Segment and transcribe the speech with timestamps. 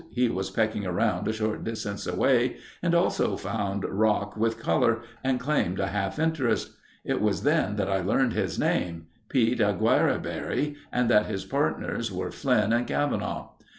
[0.09, 5.39] He was pecking around a short distance away and also found rock with color and
[5.39, 6.71] claimed a half interest.
[7.05, 12.73] It was then that I learned his name—Pete Auguerreberry and that his partners were Flynn
[12.73, 13.49] and Cavanaugh.